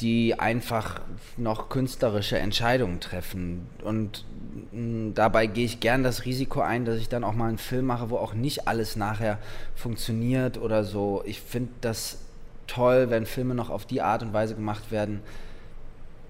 [0.00, 1.00] die einfach
[1.36, 3.66] noch künstlerische Entscheidungen treffen.
[3.82, 4.24] Und
[4.72, 7.86] mh, dabei gehe ich gern das Risiko ein, dass ich dann auch mal einen Film
[7.86, 9.38] mache, wo auch nicht alles nachher
[9.74, 11.22] funktioniert oder so.
[11.26, 12.18] Ich finde das
[12.66, 15.20] toll, wenn Filme noch auf die Art und Weise gemacht werden,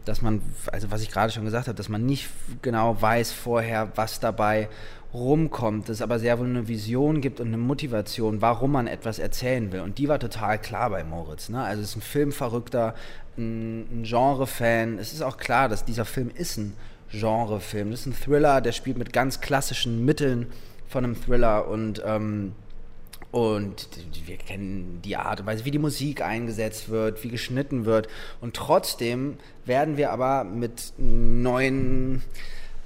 [0.09, 0.43] dass man,
[0.73, 2.29] also was ich gerade schon gesagt habe, dass man nicht
[2.63, 4.69] genau weiß vorher, was dabei
[5.13, 9.71] rumkommt, es aber sehr wohl eine Vision gibt und eine Motivation, warum man etwas erzählen
[9.73, 9.81] will.
[9.81, 11.49] Und die war total klar bei Moritz.
[11.49, 11.63] Ne?
[11.63, 12.95] Also es ist ein Filmverrückter,
[13.37, 14.99] ein, ein Genre-Fan.
[14.99, 16.75] Es ist auch klar, dass dieser Film ist ein
[17.11, 17.91] Genre-Film.
[17.91, 20.47] Das ist ein Thriller, der spielt mit ganz klassischen Mitteln
[20.89, 22.53] von einem Thriller und ähm,
[23.31, 23.89] und
[24.27, 28.09] wir kennen die Art und Weise, wie die Musik eingesetzt wird, wie geschnitten wird.
[28.41, 29.37] Und trotzdem
[29.67, 32.23] werden wir aber mit neuen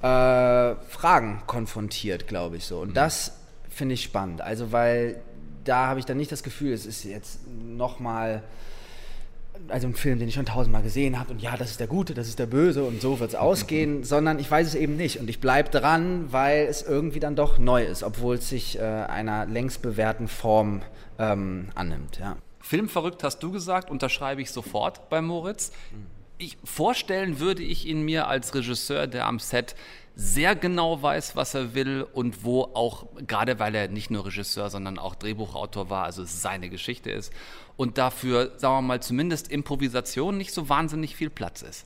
[0.01, 2.79] äh, Fragen konfrontiert, glaube ich so.
[2.81, 2.93] Und mhm.
[2.93, 3.37] das
[3.69, 4.41] finde ich spannend.
[4.41, 5.21] Also, weil
[5.63, 8.43] da habe ich dann nicht das Gefühl, es ist jetzt nochmal
[9.67, 12.13] also ein Film, den ich schon tausendmal gesehen habe und ja, das ist der Gute,
[12.13, 15.19] das ist der Böse und so wird es ausgehen, sondern ich weiß es eben nicht
[15.19, 18.81] und ich bleibe dran, weil es irgendwie dann doch neu ist, obwohl es sich äh,
[18.81, 20.81] einer längst bewährten Form
[21.19, 22.19] ähm, annimmt.
[22.19, 22.37] Ja.
[22.59, 25.71] Filmverrückt hast du gesagt, unterschreibe ich sofort bei Moritz.
[26.43, 29.75] Ich, vorstellen würde ich ihn mir als Regisseur, der am Set
[30.13, 34.69] sehr genau weiß, was er will und wo auch, gerade weil er nicht nur Regisseur,
[34.69, 37.31] sondern auch Drehbuchautor war, also seine Geschichte ist
[37.77, 41.85] und dafür, sagen wir mal, zumindest Improvisation nicht so wahnsinnig viel Platz ist.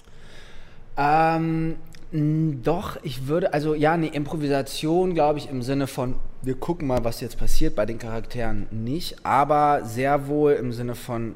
[0.97, 1.75] Ähm,
[2.11, 7.03] doch, ich würde, also ja, eine Improvisation, glaube ich, im Sinne von, wir gucken mal,
[7.03, 11.35] was jetzt passiert bei den Charakteren nicht, aber sehr wohl im Sinne von,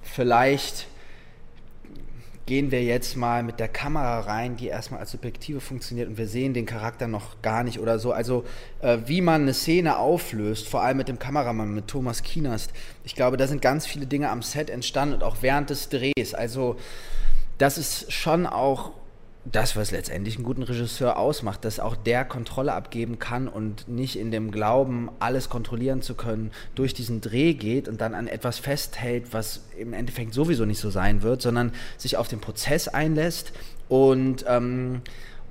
[0.00, 0.86] vielleicht
[2.48, 6.26] gehen wir jetzt mal mit der Kamera rein, die erstmal als Subjektive funktioniert und wir
[6.26, 8.10] sehen den Charakter noch gar nicht oder so.
[8.10, 8.46] Also
[8.80, 12.72] äh, wie man eine Szene auflöst, vor allem mit dem Kameramann, mit Thomas Kienast.
[13.04, 16.32] Ich glaube, da sind ganz viele Dinge am Set entstanden und auch während des Drehs.
[16.32, 16.76] Also
[17.58, 18.92] das ist schon auch
[19.52, 24.18] das, was letztendlich einen guten Regisseur ausmacht, dass auch der Kontrolle abgeben kann und nicht
[24.18, 28.58] in dem Glauben, alles kontrollieren zu können, durch diesen Dreh geht und dann an etwas
[28.58, 33.52] festhält, was im Endeffekt sowieso nicht so sein wird, sondern sich auf den Prozess einlässt
[33.88, 35.02] und, ähm,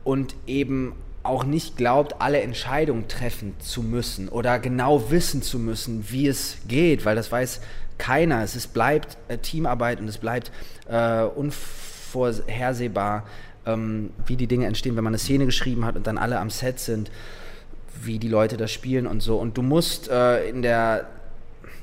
[0.03, 6.09] und eben auch nicht glaubt, alle Entscheidungen treffen zu müssen oder genau wissen zu müssen,
[6.09, 7.61] wie es geht, weil das weiß
[7.97, 8.43] keiner.
[8.43, 10.51] Es ist, bleibt äh, Teamarbeit und es bleibt
[10.87, 13.25] äh, unvorhersehbar
[13.67, 16.49] ähm, wie die Dinge entstehen, wenn man eine Szene geschrieben hat und dann alle am
[16.49, 17.11] Set sind,
[18.01, 19.37] wie die Leute das spielen und so.
[19.37, 21.07] Und du musst äh, in der,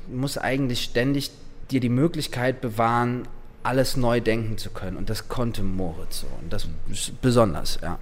[0.07, 1.31] musst eigentlich ständig
[1.71, 3.27] dir die Möglichkeit bewahren,
[3.63, 4.97] alles neu denken zu können.
[4.97, 6.27] Und das konnte Moritz so.
[6.41, 7.99] Und das ist besonders, ja.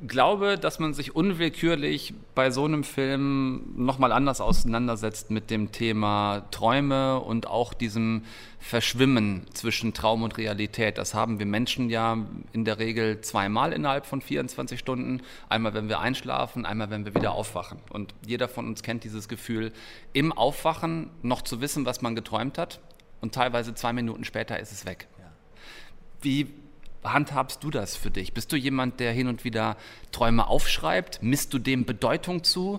[0.00, 5.70] Ich glaube, dass man sich unwillkürlich bei so einem Film nochmal anders auseinandersetzt mit dem
[5.70, 8.24] Thema Träume und auch diesem
[8.58, 10.96] Verschwimmen zwischen Traum und Realität.
[10.96, 12.16] Das haben wir Menschen ja
[12.52, 15.20] in der Regel zweimal innerhalb von 24 Stunden.
[15.50, 17.78] Einmal, wenn wir einschlafen, einmal, wenn wir wieder aufwachen.
[17.90, 19.72] Und jeder von uns kennt dieses Gefühl,
[20.14, 22.80] im Aufwachen noch zu wissen, was man geträumt hat.
[23.20, 25.06] Und teilweise zwei Minuten später ist es weg.
[26.22, 26.61] Wie
[27.04, 28.32] handhabst du das für dich?
[28.32, 29.76] Bist du jemand, der hin und wieder
[30.12, 31.22] Träume aufschreibt?
[31.22, 32.78] Misst du dem Bedeutung zu?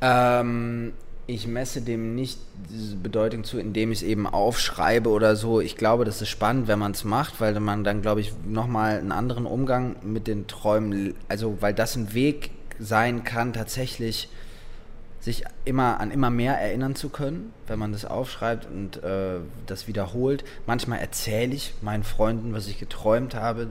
[0.00, 0.92] Ähm,
[1.26, 2.38] ich messe dem nicht
[2.70, 5.60] diese Bedeutung zu, indem ich es eben aufschreibe oder so.
[5.60, 8.98] Ich glaube, das ist spannend, wenn man es macht, weil man dann, glaube ich, nochmal
[8.98, 14.28] einen anderen Umgang mit den Träumen, also weil das ein Weg sein kann, tatsächlich
[15.22, 19.86] sich immer an immer mehr erinnern zu können, wenn man das aufschreibt und äh, das
[19.86, 20.42] wiederholt.
[20.66, 23.68] Manchmal erzähle ich meinen Freunden, was ich geträumt habe.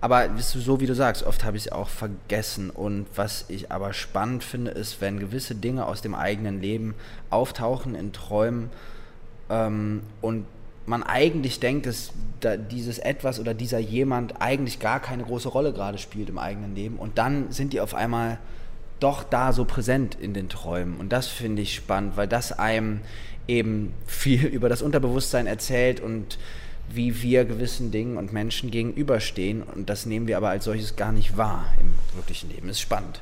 [0.00, 2.70] Aber so wie du sagst, oft habe ich es auch vergessen.
[2.70, 6.94] Und was ich aber spannend finde, ist, wenn gewisse Dinge aus dem eigenen Leben
[7.28, 8.70] auftauchen in Träumen
[9.50, 10.46] ähm, und
[10.86, 15.72] man eigentlich denkt, dass da dieses etwas oder dieser jemand eigentlich gar keine große Rolle
[15.72, 16.98] gerade spielt im eigenen Leben.
[16.98, 18.38] Und dann sind die auf einmal
[19.00, 20.96] doch da so präsent in den Träumen.
[20.96, 23.00] Und das finde ich spannend, weil das einem
[23.48, 26.38] eben viel über das Unterbewusstsein erzählt und
[26.90, 29.62] wie wir gewissen Dingen und Menschen gegenüberstehen.
[29.62, 32.68] Und das nehmen wir aber als solches gar nicht wahr im wirklichen Leben.
[32.68, 33.20] Ist spannend.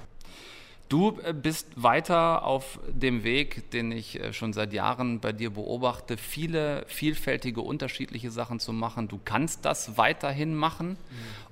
[0.93, 5.49] Du äh, bist weiter auf dem Weg, den ich äh, schon seit Jahren bei dir
[5.49, 9.09] beobachte, viele vielfältige, unterschiedliche Sachen zu machen.
[9.09, 10.91] Du kannst das weiterhin machen.
[10.91, 10.97] Mhm.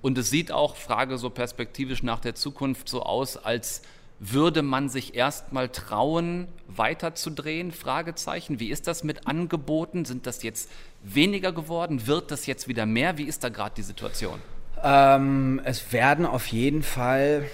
[0.02, 3.80] Und es sieht auch, Frage so perspektivisch nach der Zukunft, so aus, als
[4.20, 7.72] würde man sich erstmal trauen, weiterzudrehen?
[7.72, 8.60] Fragezeichen.
[8.60, 10.04] Wie ist das mit Angeboten?
[10.04, 10.70] Sind das jetzt
[11.02, 12.06] weniger geworden?
[12.06, 13.16] Wird das jetzt wieder mehr?
[13.16, 14.38] Wie ist da gerade die Situation?
[14.82, 17.46] Ähm, es werden auf jeden Fall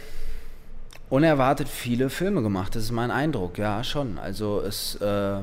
[1.08, 2.74] unerwartet viele Filme gemacht.
[2.74, 4.18] Das ist mein Eindruck, ja schon.
[4.18, 5.38] Also es äh,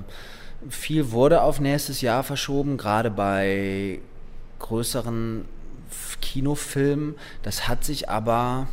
[0.69, 3.99] viel wurde auf nächstes Jahr verschoben, gerade bei
[4.59, 5.45] größeren
[6.21, 7.15] Kinofilmen.
[7.43, 8.67] Das hat sich aber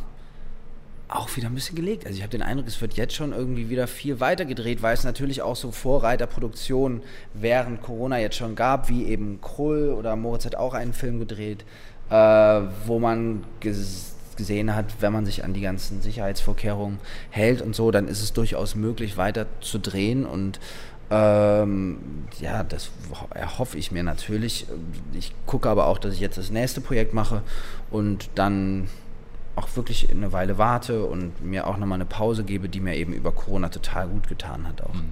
[1.11, 2.05] auch wieder ein bisschen gelegt.
[2.05, 4.93] Also ich habe den Eindruck, es wird jetzt schon irgendwie wieder viel weiter gedreht, weil
[4.93, 7.01] es natürlich auch so Vorreiterproduktionen
[7.33, 11.65] während Corona jetzt schon gab, wie eben Krull oder Moritz hat auch einen Film gedreht,
[12.09, 12.15] äh,
[12.85, 17.91] wo man ges gesehen hat, wenn man sich an die ganzen Sicherheitsvorkehrungen hält und so,
[17.91, 20.59] dann ist es durchaus möglich, weiter zu drehen und
[21.11, 21.99] ähm,
[22.39, 22.89] ja, das
[23.35, 24.65] erhoffe ich mir natürlich.
[25.13, 27.43] Ich gucke aber auch, dass ich jetzt das nächste Projekt mache
[27.91, 28.87] und dann
[29.61, 33.13] auch wirklich eine Weile warte und mir auch nochmal eine Pause gebe, die mir eben
[33.13, 34.93] über Corona total gut getan hat auch.
[34.93, 35.11] Mhm.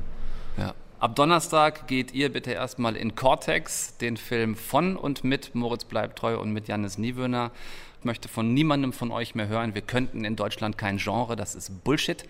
[0.58, 0.74] Ja.
[1.00, 6.38] Ab Donnerstag geht ihr bitte erstmal in Cortex, den Film von und mit Moritz Bleibtreu
[6.38, 7.52] und mit Janis Niewöhner.
[8.00, 9.76] Ich möchte von niemandem von euch mehr hören.
[9.76, 12.26] Wir könnten in Deutschland kein Genre, das ist Bullshit.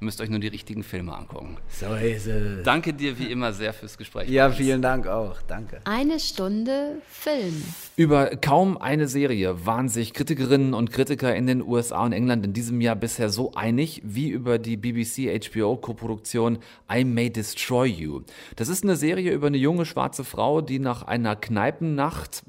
[0.00, 1.58] Ihr müsst euch nur die richtigen Filme angucken.
[1.68, 2.64] So ist es.
[2.64, 4.30] Danke dir wie immer sehr fürs Gespräch.
[4.30, 5.42] Ja, vielen Dank auch.
[5.42, 5.80] Danke.
[5.84, 7.62] Eine Stunde Film.
[7.96, 12.54] Über kaum eine Serie waren sich Kritikerinnen und Kritiker in den USA und England in
[12.54, 16.60] diesem Jahr bisher so einig wie über die BBC HBO Koproduktion
[16.90, 18.22] I May Destroy You.
[18.56, 22.42] Das ist eine Serie über eine junge schwarze Frau, die nach einer Kneipennacht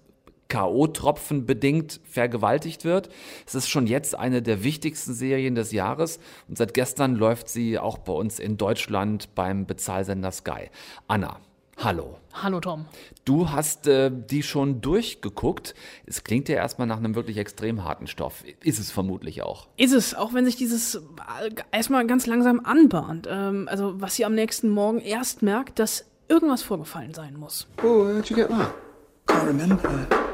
[0.52, 3.08] K.O.-Tropfen bedingt vergewaltigt wird.
[3.48, 7.80] Es ist schon jetzt eine der wichtigsten Serien des Jahres und seit gestern läuft sie
[7.80, 10.70] auch bei uns in Deutschland beim Bezahlsender Sky.
[11.08, 11.40] Anna,
[11.78, 12.18] hallo.
[12.34, 12.86] Hallo Tom.
[13.24, 15.74] Du hast äh, die schon durchgeguckt.
[16.06, 18.44] Es klingt ja erstmal nach einem wirklich extrem harten Stoff.
[18.62, 19.70] Ist es vermutlich auch.
[19.78, 21.00] Ist es, auch wenn sich dieses äh,
[21.72, 23.26] erstmal ganz langsam anbahnt.
[23.32, 27.68] Ähm, also was sie am nächsten Morgen erst merkt, dass irgendwas vorgefallen sein muss.
[27.82, 28.74] Oh, how'd you get that?
[29.28, 30.31] Can't remember.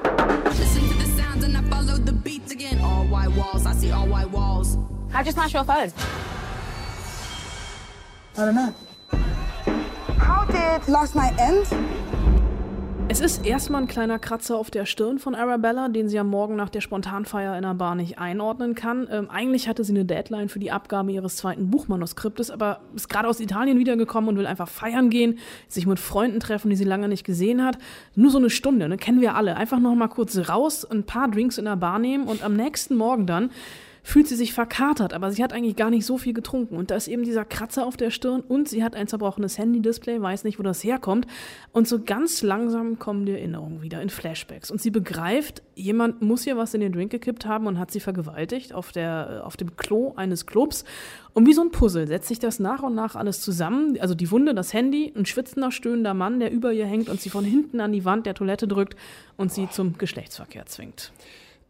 [0.56, 2.80] Listen to the sounds and I follow the beats again.
[2.80, 4.78] All white walls, I see all white walls.
[5.10, 5.92] How'd you smash your phone?
[8.38, 8.74] I don't know.
[10.18, 11.66] How did last night end?
[13.10, 16.58] Es ist erstmal ein kleiner Kratzer auf der Stirn von Arabella, den sie am Morgen
[16.58, 19.08] nach der Spontanfeier in der Bar nicht einordnen kann.
[19.10, 23.30] Ähm, eigentlich hatte sie eine Deadline für die Abgabe ihres zweiten Buchmanuskriptes, aber ist gerade
[23.30, 25.40] aus Italien wiedergekommen und will einfach feiern gehen,
[25.70, 27.78] sich mit Freunden treffen, die sie lange nicht gesehen hat.
[28.16, 28.98] Nur so eine Stunde, ne?
[28.98, 29.56] kennen wir alle.
[29.56, 32.98] Einfach noch mal kurz raus, ein paar Drinks in der Bar nehmen und am nächsten
[32.98, 33.52] Morgen dann
[34.08, 36.78] fühlt sie sich verkatert, aber sie hat eigentlich gar nicht so viel getrunken.
[36.78, 40.22] Und da ist eben dieser Kratzer auf der Stirn und sie hat ein zerbrochenes Handy-Display,
[40.22, 41.28] weiß nicht, wo das herkommt.
[41.74, 44.72] Und so ganz langsam kommen die Erinnerungen wieder in Flashbacks.
[44.72, 48.00] Und sie begreift, jemand muss ihr was in den Drink gekippt haben und hat sie
[48.00, 50.86] vergewaltigt auf, der, auf dem Klo eines Clubs.
[51.34, 54.00] Und wie so ein Puzzle setzt sich das nach und nach alles zusammen.
[54.00, 57.30] Also die Wunde, das Handy, ein schwitzender, stöhnender Mann, der über ihr hängt und sie
[57.30, 58.96] von hinten an die Wand der Toilette drückt
[59.36, 61.12] und sie zum Geschlechtsverkehr zwingt.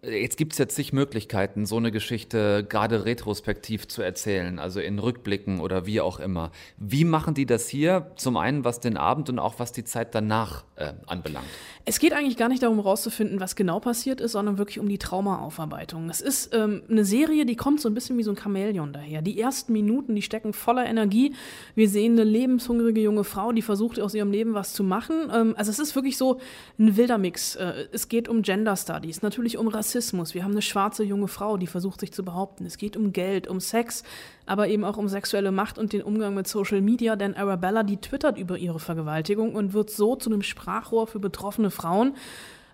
[0.03, 4.99] Jetzt gibt es jetzt zig Möglichkeiten, so eine Geschichte gerade retrospektiv zu erzählen, also in
[4.99, 6.51] Rückblicken oder wie auch immer.
[6.77, 8.11] Wie machen die das hier?
[8.15, 11.47] Zum einen, was den Abend und auch was die Zeit danach äh, anbelangt.
[11.89, 14.97] Es geht eigentlich gar nicht darum, herauszufinden, was genau passiert ist, sondern wirklich um die
[14.97, 16.09] Traumaaufarbeitung.
[16.09, 19.21] Es ist ähm, eine Serie, die kommt so ein bisschen wie so ein Chamäleon daher.
[19.21, 21.33] Die ersten Minuten, die stecken voller Energie.
[21.75, 25.31] Wir sehen eine lebenshungrige junge Frau, die versucht, aus ihrem Leben was zu machen.
[25.33, 26.39] Ähm, also es ist wirklich so
[26.77, 27.55] ein wilder Mix.
[27.55, 30.33] Äh, es geht um Gender Studies, natürlich um Rassismus Rassismus.
[30.33, 32.65] Wir haben eine schwarze junge Frau, die versucht sich zu behaupten.
[32.65, 34.03] Es geht um Geld, um Sex,
[34.45, 37.97] aber eben auch um sexuelle Macht und den Umgang mit Social Media, denn Arabella, die
[37.97, 42.13] twittert über ihre Vergewaltigung und wird so zu einem Sprachrohr für betroffene Frauen.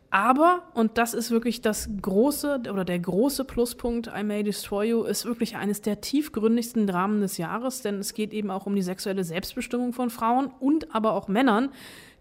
[0.10, 5.04] Aber, und das ist wirklich das große oder der große Pluspunkt, I May Destroy You,
[5.06, 8.84] ist wirklich eines der tiefgründigsten Dramen des Jahres, denn es geht eben auch um die
[8.84, 11.70] sexuelle Selbstbestimmung von Frauen und aber auch Männern.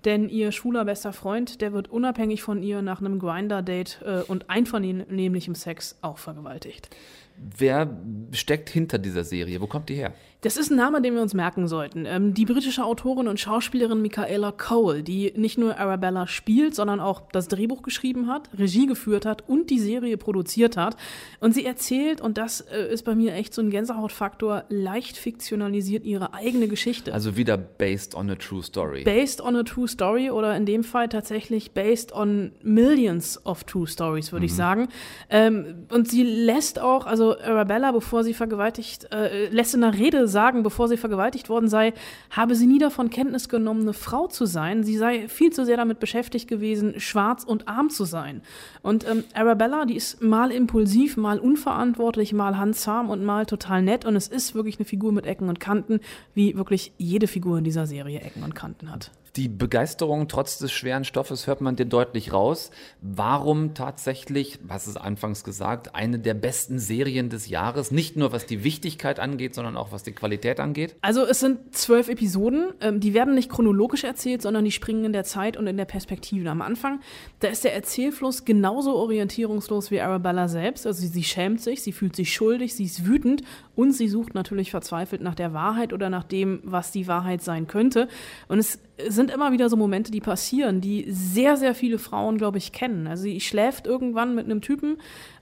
[0.06, 4.48] Denn ihr schwuler bester Freund, der wird unabhängig von ihr nach einem Grinder-Date äh, und
[4.48, 6.88] einvernehmlichem Sex auch vergewaltigt.
[7.36, 7.96] Wer
[8.32, 9.60] steckt hinter dieser Serie?
[9.60, 10.12] Wo kommt die her?
[10.42, 12.04] Das ist ein Name, den wir uns merken sollten.
[12.04, 17.22] Ähm, die britische Autorin und Schauspielerin Michaela Cole, die nicht nur Arabella spielt, sondern auch
[17.30, 20.96] das Drehbuch geschrieben hat, Regie geführt hat und die Serie produziert hat.
[21.38, 26.04] Und sie erzählt, und das äh, ist bei mir echt so ein Gänsehautfaktor, leicht fiktionalisiert
[26.04, 27.14] ihre eigene Geschichte.
[27.14, 29.04] Also wieder based on a true story.
[29.04, 33.86] Based on a true story oder in dem Fall tatsächlich based on millions of true
[33.86, 34.88] stories, würde ich sagen.
[35.30, 40.28] Ähm, und sie lässt auch, also Arabella, bevor sie vergewaltigt, äh, lässt in einer Rede
[40.28, 41.92] sagen, bevor sie vergewaltigt worden sei,
[42.30, 44.82] habe sie nie davon Kenntnis genommen, eine Frau zu sein.
[44.84, 48.42] Sie sei viel zu sehr damit beschäftigt gewesen, schwarz und arm zu sein.
[48.82, 54.04] Und ähm, Arabella, die ist mal impulsiv, mal unverantwortlich, mal handzahm und mal total nett.
[54.04, 56.00] Und es ist wirklich eine Figur mit Ecken und Kanten,
[56.34, 59.10] wie wirklich jede Figur in dieser Serie Ecken und Kanten hat.
[59.36, 62.70] Die Begeisterung trotz des schweren Stoffes hört man dir deutlich raus.
[63.00, 67.90] Warum tatsächlich, was ist anfangs gesagt, eine der besten Serien des Jahres?
[67.90, 70.96] Nicht nur was die Wichtigkeit angeht, sondern auch was die Qualität angeht?
[71.00, 75.14] Also es sind zwölf Episoden, ähm, die werden nicht chronologisch erzählt, sondern die springen in
[75.14, 76.50] der Zeit und in der Perspektive.
[76.50, 77.00] Am Anfang,
[77.40, 80.86] da ist der Erzählfluss genauso orientierungslos wie Arabella selbst.
[80.86, 83.44] Also sie, schämt sich, sie fühlt sich schuldig, sie ist wütend
[83.76, 87.66] und sie sucht natürlich verzweifelt nach der Wahrheit oder nach dem, was die Wahrheit sein
[87.66, 88.08] könnte.
[88.48, 92.58] Und es sind immer wieder so Momente, die passieren, die sehr, sehr viele Frauen, glaube
[92.58, 93.06] ich, kennen.
[93.06, 94.98] Also sie schläft irgendwann mit einem Typen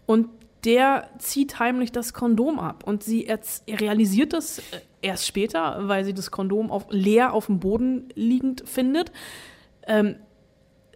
[0.06, 0.28] und
[0.64, 3.28] der zieht heimlich das Kondom ab und sie
[3.66, 4.62] realisiert das äh,
[5.00, 9.10] erst später, weil sie das Kondom auf, leer auf dem Boden liegend findet.
[9.86, 10.16] Ähm,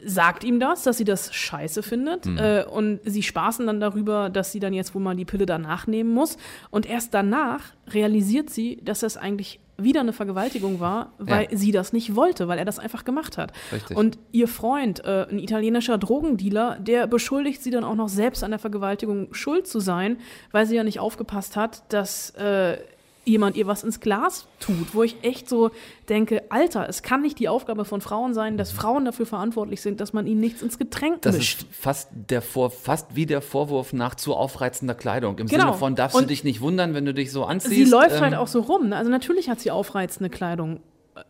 [0.04, 2.26] sagt ihm das, dass sie das scheiße findet.
[2.26, 2.38] Mhm.
[2.38, 5.86] Äh, und sie spaßen dann darüber, dass sie dann jetzt wohl mal die Pille danach
[5.86, 6.36] nehmen muss.
[6.70, 11.56] Und erst danach realisiert sie, dass das eigentlich wieder eine Vergewaltigung war, weil Ja.
[11.56, 13.52] sie das nicht wollte, weil er das einfach gemacht hat.
[13.72, 13.96] Richtig.
[13.96, 18.50] Und ihr Freund, äh, ein italienischer Drogendealer, der beschuldigt sie dann auch noch selbst an
[18.50, 20.18] der Vergewaltigung schuld zu sein,
[20.52, 22.78] weil sie ja nicht aufgepasst hat, dass äh,
[23.24, 25.70] jemand ihr was ins Glas tut, wo ich echt so
[26.08, 30.00] denke, Alter, es kann nicht die Aufgabe von Frauen sein, dass Frauen dafür verantwortlich sind,
[30.00, 31.62] dass man ihnen nichts ins Getränk Das mischt.
[31.62, 35.38] ist fast, der Vor fast wie der Vorwurf nach zu aufreizender Kleidung.
[35.38, 35.64] Im Genau.
[35.66, 37.74] Sinne von, darfst du Und dich nicht wundern, wenn du dich so anziehst.
[37.74, 38.88] Sie läuft ähm, halt auch so rum.
[38.90, 38.96] ne?
[38.96, 40.80] Also natürlich hat sie aufreizende Kleidung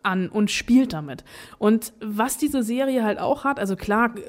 [0.01, 1.23] an und spielt damit.
[1.59, 4.21] Und was diese Serie halt auch hat, also klar, äh,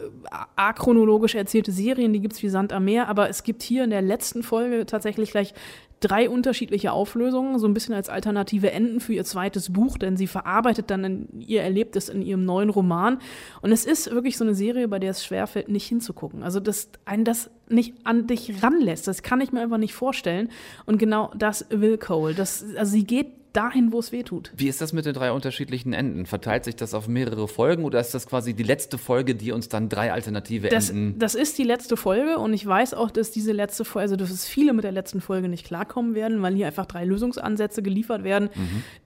[0.54, 4.02] achronologisch erzählte Serien, die gibt's wie Sand am Meer, aber es gibt hier in der
[4.02, 5.54] letzten Folge tatsächlich gleich
[6.00, 10.26] drei unterschiedliche Auflösungen, so ein bisschen als alternative Enden für ihr zweites Buch, denn sie
[10.26, 13.18] verarbeitet dann ihr Erlebtes in ihrem neuen Roman.
[13.62, 16.42] Und es ist wirklich so eine Serie, bei der es schwerfällt, nicht hinzugucken.
[16.42, 20.50] Also, dass einen das nicht an dich ranlässt, das kann ich mir einfach nicht vorstellen.
[20.84, 22.34] Und genau das will Cole.
[22.34, 24.52] Das, also sie geht dahin, wo es weh tut.
[24.56, 26.26] Wie ist das mit den drei unterschiedlichen Enden?
[26.26, 29.68] Verteilt sich das auf mehrere Folgen oder ist das quasi die letzte Folge, die uns
[29.68, 33.30] dann drei alternative Das, Enden das ist die letzte Folge und ich weiß auch, dass
[33.30, 36.54] diese letzte Folge, also dass es viele mit der letzten Folge nicht klarkommen werden, weil
[36.54, 38.50] hier einfach drei Lösungsansätze geliefert werden,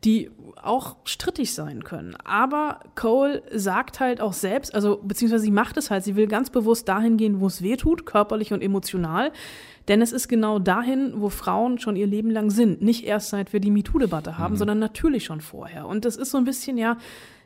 [0.04, 0.30] die
[0.62, 2.16] auch strittig sein können.
[2.24, 6.50] Aber Cole sagt halt auch selbst, also beziehungsweise sie macht es halt, sie will ganz
[6.50, 9.32] bewusst dahin gehen, wo es weh tut, körperlich und emotional.
[9.90, 12.80] Denn es ist genau dahin, wo Frauen schon ihr Leben lang sind.
[12.80, 15.88] Nicht erst seit wir die MeToo-Debatte haben, sondern natürlich schon vorher.
[15.88, 16.96] Und das ist so ein bisschen ja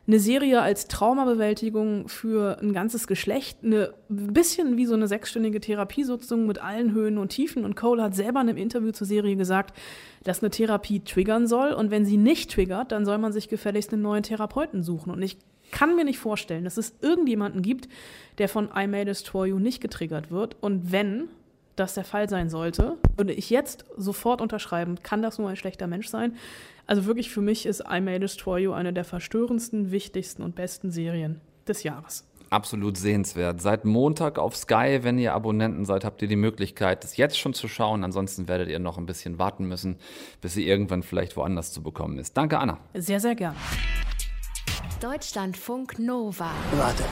[0.05, 5.59] eine Serie als Traumabewältigung für ein ganzes Geschlecht, eine ein bisschen wie so eine sechsstündige
[5.59, 7.65] Therapiesitzung mit allen Höhen und Tiefen.
[7.65, 9.75] Und Cole hat selber in einem Interview zur Serie gesagt,
[10.23, 11.73] dass eine Therapie triggern soll.
[11.73, 15.11] Und wenn sie nicht triggert, dann soll man sich gefälligst einen neuen Therapeuten suchen.
[15.11, 15.39] Und ich
[15.71, 17.89] kann mir nicht vorstellen, dass es irgendjemanden gibt,
[18.37, 20.57] der von I May Destroy You nicht getriggert wird.
[20.61, 21.29] Und wenn
[21.75, 25.87] das der Fall sein sollte, würde ich jetzt sofort unterschreiben, kann das nur ein schlechter
[25.87, 26.35] Mensch sein.
[26.87, 30.91] Also wirklich für mich ist I May Destroy You eine der verstörendsten, wichtigsten und besten
[30.91, 32.25] Serien des Jahres.
[32.51, 33.59] absolut sehenswert.
[33.61, 37.53] Seit Montag auf Sky, wenn ihr Abonnenten seid, habt ihr die Möglichkeit, das jetzt schon
[37.53, 38.03] zu schauen.
[38.03, 39.97] Ansonsten werdet ihr noch ein bisschen warten müssen,
[40.41, 42.37] bis sie irgendwann vielleicht woanders zu bekommen ist.
[42.37, 42.77] Danke, Anna.
[42.93, 43.57] Sehr, sehr gerne.
[45.01, 46.51] Deutschlandfunk Nova.
[46.77, 47.03] Warte.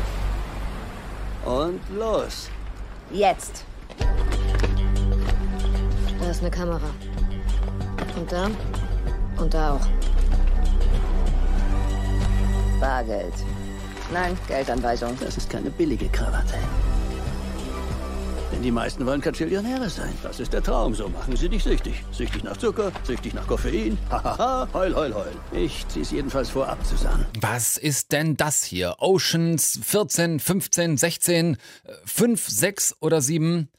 [1.46, 2.50] Und los.
[3.12, 3.66] Jetzt.
[6.34, 6.90] Ist eine Kamera.
[8.18, 8.50] Und da?
[9.38, 9.88] Und da auch.
[12.80, 13.36] Bargeld.
[14.12, 15.16] Nein, Geldanweisung.
[15.20, 16.56] Das ist keine billige Krawatte.
[18.50, 20.12] Wenn Die meisten wollen Kajillionäre sein.
[20.24, 20.96] Das ist der Traum.
[20.96, 22.04] So machen sie dich süchtig.
[22.12, 24.00] Süchtig nach Zucker, süchtig nach Koffein.
[24.10, 25.32] Hahaha, heul, heul, heul.
[25.52, 27.28] Ich zieh's jedenfalls vor, abzusagen.
[27.42, 28.96] Was ist denn das hier?
[28.98, 31.58] Oceans 14, 15, 16,
[32.06, 33.70] 5, 6 oder 7?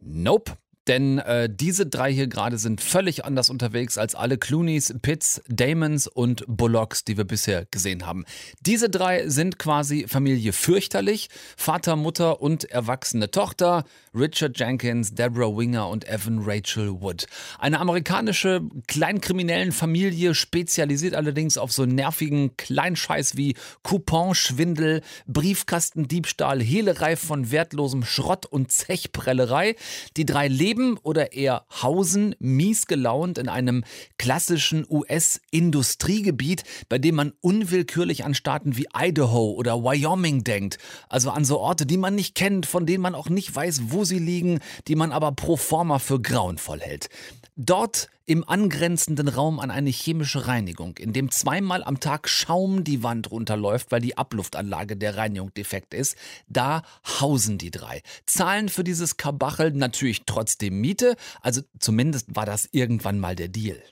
[0.00, 0.56] Nope.
[0.88, 6.06] Denn äh, diese drei hier gerade sind völlig anders unterwegs als alle Clooneys, Pitts, Damons
[6.06, 8.24] und Bullocks, die wir bisher gesehen haben.
[8.60, 11.28] Diese drei sind quasi Familie fürchterlich.
[11.56, 13.84] Vater, Mutter und erwachsene Tochter.
[14.14, 17.26] Richard Jenkins, Deborah Winger und Evan Rachel Wood.
[17.58, 27.50] Eine amerikanische kleinkriminellen Familie, spezialisiert allerdings auf so nervigen Kleinscheiß wie Couponschwindel, Briefkastendiebstahl, Hehlerei von
[27.52, 29.76] wertlosem Schrott und Zechprellerei.
[30.16, 30.69] Die drei leben
[31.02, 33.84] oder eher hausen mies gelaunt in einem
[34.18, 40.78] klassischen US-Industriegebiet, bei dem man unwillkürlich an Staaten wie Idaho oder Wyoming denkt.
[41.08, 44.04] Also an so Orte, die man nicht kennt, von denen man auch nicht weiß, wo
[44.04, 47.08] sie liegen, die man aber pro forma für grauenvoll hält.
[47.56, 53.02] Dort im angrenzenden Raum an eine chemische Reinigung, in dem zweimal am Tag Schaum die
[53.02, 56.16] Wand runterläuft, weil die Abluftanlage der Reinigung defekt ist,
[56.46, 56.82] da
[57.18, 58.02] hausen die drei.
[58.26, 63.82] Zahlen für dieses Kabachel natürlich trotzdem Miete, also zumindest war das irgendwann mal der Deal.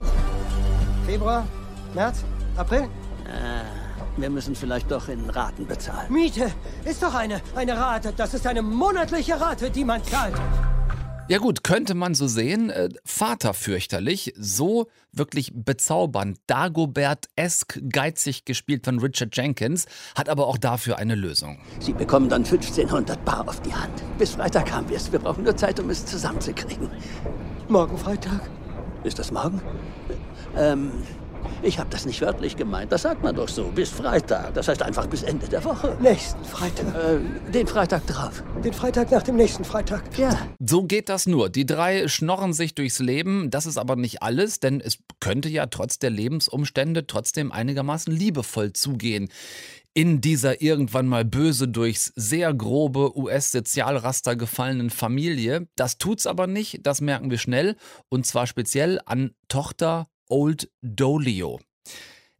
[1.04, 1.44] Februar,
[1.96, 2.22] März,
[2.56, 2.88] April?
[3.26, 3.64] Ah,
[4.16, 6.12] wir müssen vielleicht doch in Raten bezahlen.
[6.12, 6.52] Miete
[6.84, 8.14] ist doch eine, eine Rate.
[8.16, 10.36] Das ist eine monatliche Rate, die man zahlt.
[11.28, 12.70] Ja gut, könnte man so sehen.
[12.70, 20.56] Äh, Vater fürchterlich, so wirklich bezaubernd, Dagobert-esk geizig gespielt von Richard Jenkins, hat aber auch
[20.56, 21.58] dafür eine Lösung.
[21.80, 23.92] Sie bekommen dann 1500 Bar auf die Hand.
[24.16, 25.12] Bis Freitag haben wir es.
[25.12, 26.88] Wir brauchen nur Zeit, um es zusammenzukriegen.
[27.68, 28.48] Morgen Freitag?
[29.04, 29.60] Ist das morgen?
[30.56, 30.92] Ähm,
[31.62, 32.92] ich habe das nicht wörtlich gemeint.
[32.92, 33.64] Das sagt man doch so.
[33.64, 34.54] Bis Freitag.
[34.54, 35.96] Das heißt einfach bis Ende der Woche.
[36.00, 36.86] Nächsten Freitag.
[36.94, 38.42] Äh, den Freitag drauf.
[38.64, 40.02] Den Freitag nach dem nächsten Freitag.
[40.16, 40.36] Ja.
[40.58, 41.50] So geht das nur.
[41.50, 43.50] Die drei schnorren sich durchs Leben.
[43.50, 48.72] Das ist aber nicht alles, denn es könnte ja trotz der Lebensumstände trotzdem einigermaßen liebevoll
[48.72, 49.28] zugehen
[49.98, 55.66] in dieser irgendwann mal böse durchs sehr grobe US-Sozialraster gefallenen Familie.
[55.74, 57.74] Das tut's aber nicht, das merken wir schnell.
[58.08, 61.60] Und zwar speziell an Tochter Old Dolio.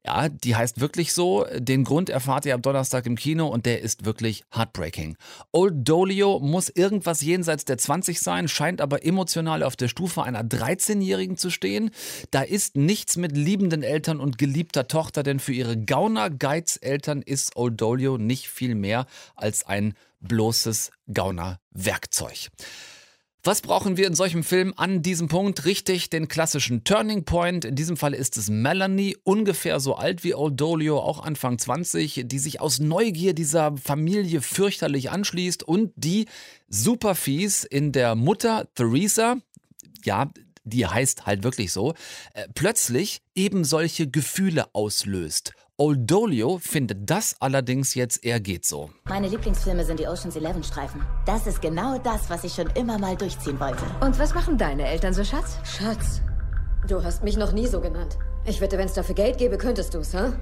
[0.08, 1.44] Ja, die heißt wirklich so.
[1.58, 5.18] Den Grund erfahrt ihr am Donnerstag im Kino und der ist wirklich heartbreaking.
[5.52, 10.42] Old Dolio muss irgendwas jenseits der 20 sein, scheint aber emotional auf der Stufe einer
[10.42, 11.90] 13-Jährigen zu stehen.
[12.30, 17.78] Da ist nichts mit liebenden Eltern und geliebter Tochter, denn für ihre Gauner-Geiz-Eltern ist Old
[17.78, 19.04] Dolio nicht viel mehr
[19.36, 22.48] als ein bloßes Gauner-Werkzeug.
[23.44, 25.64] Was brauchen wir in solchem Film an diesem Punkt?
[25.64, 27.64] Richtig, den klassischen Turning Point.
[27.64, 32.24] In diesem Fall ist es Melanie, ungefähr so alt wie Old Dolio, auch Anfang 20,
[32.26, 36.26] die sich aus Neugier dieser Familie fürchterlich anschließt und die
[36.68, 39.36] super fies in der Mutter Theresa,
[40.04, 40.30] ja,
[40.64, 41.94] die heißt halt wirklich so,
[42.34, 45.52] äh, plötzlich eben solche Gefühle auslöst.
[45.80, 48.90] Old Dolio findet das allerdings jetzt eher geht so.
[49.08, 51.00] Meine Lieblingsfilme sind die Ocean's Eleven Streifen.
[51.24, 53.84] Das ist genau das, was ich schon immer mal durchziehen wollte.
[54.00, 55.56] Und was machen deine Eltern so, Schatz?
[55.62, 56.20] Schatz,
[56.88, 58.18] du hast mich noch nie so genannt.
[58.44, 60.32] Ich wette, wenn es dafür Geld gäbe, könntest du's, hä?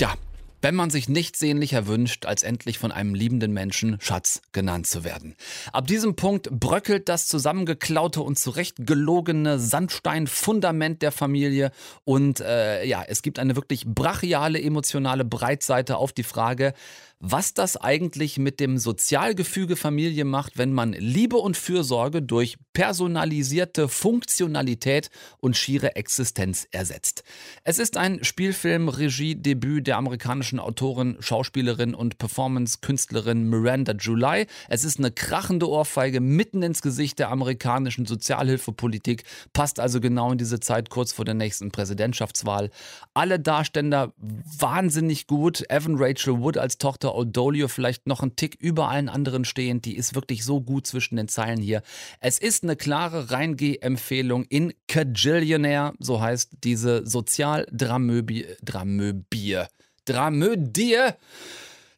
[0.00, 0.14] Ja,
[0.62, 5.04] wenn man sich nichts sehnlicher wünscht, als endlich von einem liebenden Menschen Schatz genannt zu
[5.04, 5.34] werden.
[5.72, 11.70] Ab diesem Punkt bröckelt das zusammengeklaute und zurechtgelogene Sandsteinfundament der Familie
[12.04, 16.74] und äh, ja, es gibt eine wirklich brachiale emotionale Breitseite auf die Frage,
[17.20, 23.88] was das eigentlich mit dem Sozialgefüge Familie macht, wenn man Liebe und Fürsorge durch personalisierte
[23.88, 27.22] Funktionalität und schiere Existenz ersetzt.
[27.62, 34.46] Es ist ein Spielfilm-Regiedebüt der amerikanischen Autorin, Schauspielerin und Performance-Künstlerin Miranda July.
[34.70, 40.38] Es ist eine krachende Ohrfeige mitten ins Gesicht der amerikanischen Sozialhilfepolitik, passt also genau in
[40.38, 42.70] diese Zeit kurz vor der nächsten Präsidentschaftswahl.
[43.12, 45.64] Alle Darsteller wahnsinnig gut.
[45.68, 49.84] Evan Rachel Wood als Tochter O'Dolio vielleicht noch einen Tick über allen anderen stehend.
[49.84, 51.82] Die ist wirklich so gut zwischen den Zeilen hier.
[52.20, 59.62] Es ist eine klare Reingeh-Empfehlung in Cajillionaire, so heißt diese Sozialdramöbie, Dramöbie,
[60.04, 60.96] Dramödie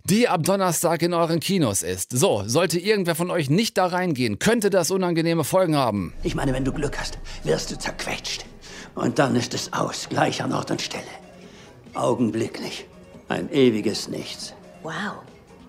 [0.04, 2.16] die ab Donnerstag in euren Kinos ist.
[2.16, 6.12] So, sollte irgendwer von euch nicht da reingehen, könnte das unangenehme Folgen haben.
[6.22, 8.44] Ich meine, wenn du Glück hast, wirst du zerquetscht.
[8.94, 11.04] Und dann ist es aus, gleich an Ort und Stelle.
[11.94, 12.86] Augenblicklich.
[13.28, 14.54] Ein ewiges Nichts.
[14.83, 15.22] Wow.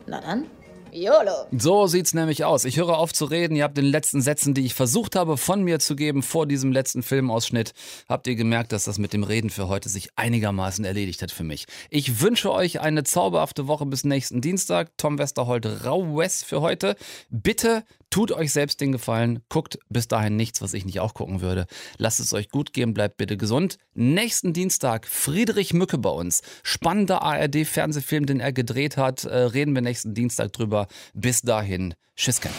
[0.08, 0.48] Na dann,
[0.92, 1.48] YOLO.
[1.58, 2.66] So sieht's nämlich aus.
[2.66, 3.56] Ich höre auf zu reden.
[3.56, 6.72] Ihr habt den letzten Sätzen, die ich versucht habe, von mir zu geben vor diesem
[6.72, 7.74] letzten Filmausschnitt,
[8.08, 11.44] habt ihr gemerkt, dass das mit dem Reden für heute sich einigermaßen erledigt hat für
[11.44, 11.66] mich.
[11.90, 14.92] Ich wünsche euch eine zauberhafte Woche bis nächsten Dienstag.
[14.98, 16.96] Tom Westerholt Rauwes für heute.
[17.30, 17.84] Bitte
[18.14, 21.66] Tut euch selbst den Gefallen, guckt bis dahin nichts, was ich nicht auch gucken würde.
[21.98, 23.80] Lasst es euch gut gehen, bleibt bitte gesund.
[23.96, 26.44] Nächsten Dienstag Friedrich Mücke bei uns.
[26.62, 29.24] Spannender ARD-Fernsehfilm, den er gedreht hat.
[29.24, 30.86] Äh, reden wir nächsten Dienstag drüber.
[31.16, 32.52] Bis dahin, Tschüsschen.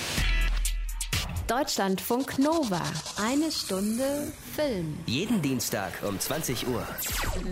[1.46, 2.82] Deutschlandfunk Nova.
[3.24, 4.98] Eine Stunde Film.
[5.06, 6.84] Jeden Dienstag um 20 Uhr.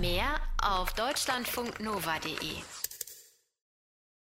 [0.00, 2.81] Mehr auf deutschlandfunknova.de.